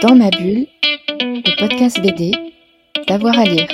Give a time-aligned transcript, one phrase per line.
[0.00, 0.66] Dans ma bulle,
[1.18, 2.30] le podcast BD,
[3.08, 3.66] d'avoir à lire.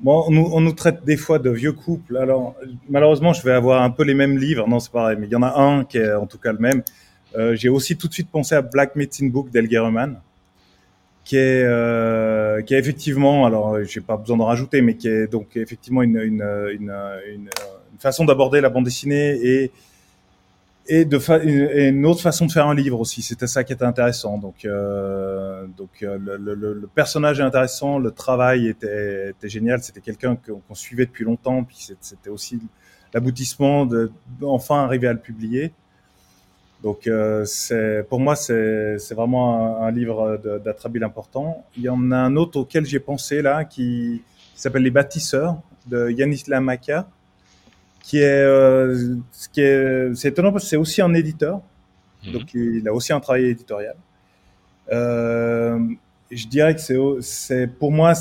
[0.00, 2.16] Bon, on nous, traite des fois de vieux couples.
[2.16, 2.56] Alors,
[2.88, 4.66] malheureusement, je vais avoir un peu les mêmes livres.
[4.66, 6.58] Non, c'est pareil, mais il y en a un qui est en tout cas le
[6.58, 6.82] même.
[7.36, 10.20] Euh, J'ai aussi tout de suite pensé à Black Medicine Book d'El Guerreman,
[11.30, 15.28] qui est, euh, qui est effectivement, alors j'ai pas besoin d'en rajouter, mais qui est
[15.28, 17.50] donc effectivement une, une, une, une,
[17.92, 19.70] une façon d'aborder la bande dessinée et
[20.88, 23.22] et de fa une, autre façon de faire un livre aussi.
[23.22, 24.38] C'était ça qui était intéressant.
[24.38, 29.80] Donc, euh, donc euh, le, le, le, personnage est intéressant, le travail était, était génial.
[29.84, 32.58] C'était quelqu'un qu'on qu suivait depuis longtemps, puis c'était aussi
[33.14, 34.10] l'aboutissement de
[34.42, 35.70] enfin arriver à le publier.
[36.82, 41.64] Donc, euh, c'est pour moi, c'est vraiment un, un livre d'attrabile important.
[41.76, 44.22] Il y en a un autre auquel j'ai pensé là, qui,
[44.54, 47.06] qui s'appelle Les bâtisseurs de Yanis Lamaka
[48.02, 51.60] qui est, euh, ce qui est, c'est étonnant parce que c'est aussi un éditeur,
[52.26, 52.32] mmh.
[52.32, 53.94] donc il a aussi un travail éditorial.
[54.90, 55.78] Euh,
[56.30, 58.14] je dirais que c'est, c'est pour moi,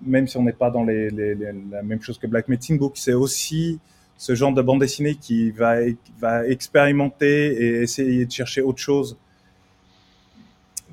[0.00, 2.78] même si on n'est pas dans les, les, les, la même chose que Black Medicine
[2.78, 3.78] Book, c'est aussi
[4.18, 5.76] ce genre de bande dessinée qui va,
[6.18, 9.16] va expérimenter et essayer de chercher autre chose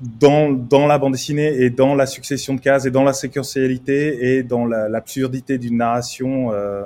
[0.00, 4.36] dans, dans la bande dessinée et dans la succession de cases et dans la séquentialité
[4.36, 6.52] et dans l'absurdité d'une narration.
[6.52, 6.84] Euh,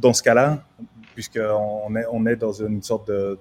[0.00, 0.62] dans ce cas-là,
[1.14, 3.38] puisqu'on est, on est dans une sorte de,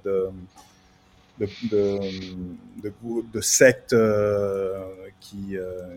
[1.39, 4.79] de, secte euh,
[5.19, 5.95] qui, euh,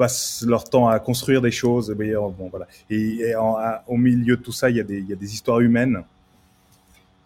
[0.00, 1.94] passent leur temps à construire des choses.
[2.38, 2.66] Bon, voilà.
[2.88, 5.12] Et, et en, à, au milieu de tout ça, il y a des, il y
[5.12, 6.02] a des histoires humaines.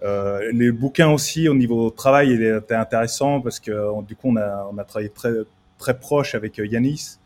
[0.03, 4.37] Euh, les bouquins aussi, au niveau travail, il était intéressant parce que du coup, on
[4.37, 5.33] a, on a travaillé très,
[5.79, 7.19] très proche avec Yanis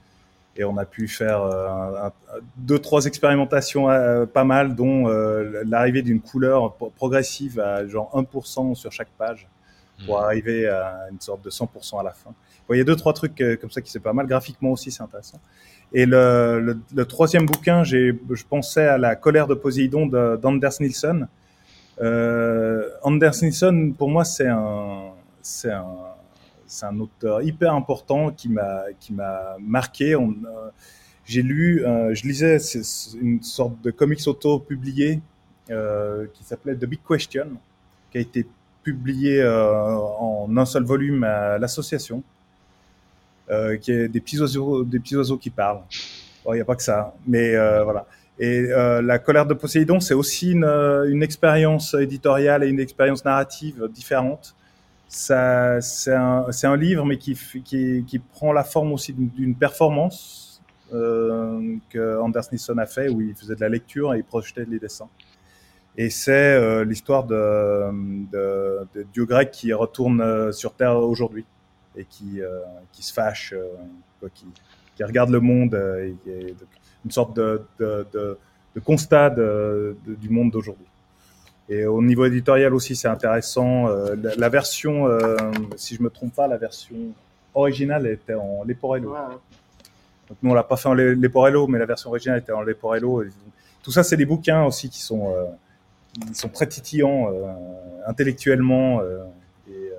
[0.59, 2.13] et on a pu faire euh, un, un,
[2.57, 8.75] deux trois expérimentations euh, pas mal dont euh, l'arrivée d'une couleur progressive à genre 1%
[8.75, 9.47] sur chaque page
[10.05, 10.25] pour mmh.
[10.25, 12.33] arriver à une sorte de 100% à la fin.
[12.69, 14.91] Bon, il y a deux trois trucs comme ça qui c'est pas mal graphiquement aussi
[14.91, 15.41] c'est intéressant.
[15.93, 16.77] Et le,
[17.09, 21.29] troisième bouquin, je pensais à la colère de Poséidon d'Anders Nielsen.
[22.01, 25.13] Euh, Anders Nielsen pour moi c'est un
[25.43, 25.87] c'est un
[26.67, 30.15] c'est un auteur hyper important qui m'a qui m'a marqué.
[30.15, 30.21] Euh,
[31.29, 32.57] j'ai lu, euh, je lisais
[33.21, 35.21] une sorte de comics auto publié
[35.71, 37.49] euh, qui s'appelait The Big Question,
[38.11, 38.47] qui a été
[38.83, 42.23] publié euh, en un seul volume à l'association,
[43.51, 45.81] euh, qui est des petits oiseaux, des petits oiseaux qui parlent.
[46.47, 48.07] Il n'y a pas que ça, mais voilà.
[48.39, 53.87] Et la colère de Poséidon, c'est aussi une, une expérience éditoriale et une expérience narrative
[53.93, 54.55] différente
[55.09, 55.35] c'est
[56.15, 62.19] un, un, livre, mais qui, qui, qui, prend la forme aussi d'une performance euh, que
[62.21, 65.09] Anders Nielsen a fait, où il faisait de la lecture et il projetait les dessins.
[65.97, 67.91] Et c'est euh, l'histoire de,
[68.31, 71.45] de, de, dieu grec qui retourne euh, sur Terre aujourd'hui
[71.99, 72.61] et qui, euh,
[72.93, 73.67] qui se fâche, euh,
[74.21, 74.47] quoi, qui,
[74.97, 76.55] qui, regarde le monde et, et
[77.05, 80.87] une sorte de, de, de constat du monde d'aujourd'hui.
[81.69, 83.89] Et au niveau éditorial aussi, c'est intéressant.
[83.89, 85.37] Euh, la, la, version, euh,
[85.77, 86.97] si je me trompe pas, la version
[87.55, 89.15] originale était en Leporello.
[90.29, 93.23] Donc nous, on l'a pas fait en Leporello, mais la version originale était en Leporello.
[93.23, 93.29] Et
[93.83, 95.45] tout ça, c'est des bouquins aussi qui sont, euh,
[96.27, 97.53] qui sont très titillants euh,
[98.07, 99.25] intellectuellement euh,
[99.69, 99.91] et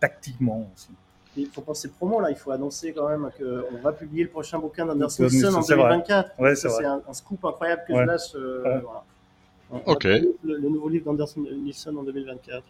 [0.00, 0.88] tactiquement aussi.
[1.36, 4.58] Il faut penser promo là, il faut annoncer quand même qu'on va publier le prochain
[4.58, 6.30] bouquin d'Anderson en 2024.
[6.38, 8.02] Ouais, c'est un, un, scoop incroyable que ouais.
[8.02, 8.34] je lâche.
[8.34, 8.80] Ouais.
[8.82, 9.02] Voilà.
[9.86, 10.04] Ok.
[10.04, 12.62] Le, le, nouveau livre d'Anderson Nielsen en 2024.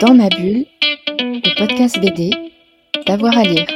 [0.00, 0.66] Dans ma bulle,
[1.18, 2.30] le podcast BD,
[3.06, 3.66] d'avoir à lire.